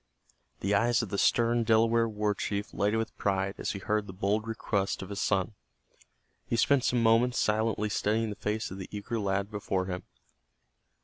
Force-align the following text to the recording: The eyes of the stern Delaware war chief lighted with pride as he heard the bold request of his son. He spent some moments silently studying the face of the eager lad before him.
The 0.61 0.73
eyes 0.73 1.03
of 1.03 1.09
the 1.09 1.19
stern 1.19 1.63
Delaware 1.63 2.09
war 2.09 2.33
chief 2.33 2.73
lighted 2.73 2.97
with 2.97 3.15
pride 3.19 3.53
as 3.59 3.73
he 3.73 3.77
heard 3.77 4.07
the 4.07 4.13
bold 4.13 4.47
request 4.47 5.03
of 5.03 5.09
his 5.09 5.21
son. 5.21 5.53
He 6.47 6.55
spent 6.55 6.83
some 6.83 7.03
moments 7.03 7.37
silently 7.37 7.89
studying 7.89 8.31
the 8.31 8.35
face 8.35 8.71
of 8.71 8.79
the 8.79 8.89
eager 8.89 9.19
lad 9.19 9.51
before 9.51 9.85
him. 9.85 10.01